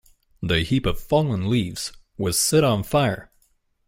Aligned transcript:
The 0.41 0.61
heap 0.63 0.87
of 0.87 0.99
fallen 0.99 1.47
leaves 1.47 1.91
was 2.17 2.39
set 2.39 2.63
on 2.63 2.81
fire. 2.81 3.31